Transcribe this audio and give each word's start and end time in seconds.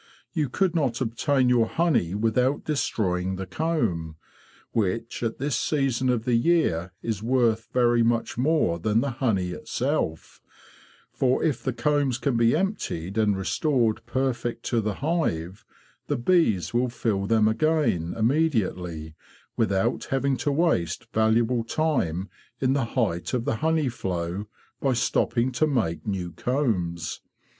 You 0.33 0.49
could 0.49 0.73
not 0.73 0.99
obtain 0.99 1.47
your 1.47 1.67
honey 1.67 2.15
without 2.15 2.63
destroying 2.63 3.35
the 3.35 3.45
comb, 3.45 4.15
which 4.71 5.21
at 5.21 5.37
this 5.37 5.55
season 5.55 6.09
of 6.09 6.25
the 6.25 6.33
year 6.33 6.91
is 7.03 7.21
worth 7.21 7.69
very 7.71 8.01
much 8.01 8.35
more 8.35 8.79
than 8.79 9.01
the 9.01 9.11
honey 9.11 9.51
itself; 9.51 10.41
for 11.11 11.43
if 11.43 11.61
the 11.61 11.71
combs 11.71 12.17
can 12.17 12.35
be 12.35 12.55
emptied 12.55 13.15
and_ 13.15 13.35
restored 13.37 14.03
perfect 14.07 14.63
to 14.69 14.81
the 14.81 14.95
hive, 15.05 15.63
the 16.07 16.17
bees 16.17 16.73
will 16.73 16.89
fill 16.89 17.27
them 17.27 17.47
again 17.47 18.15
imme 18.15 18.49
diately, 18.49 19.13
without 19.55 20.05
having 20.05 20.35
to 20.37 20.51
waste 20.51 21.13
valuable 21.13 21.63
time 21.63 22.27
in 22.59 22.73
the 22.73 22.85
height 22.97 23.35
of 23.35 23.45
the 23.45 23.57
honey 23.57 23.87
flow 23.87 24.47
by 24.79 24.93
stopping 24.93 25.51
to 25.51 25.67
make 25.67 26.07
new 26.07 26.31
combs. 26.31 27.21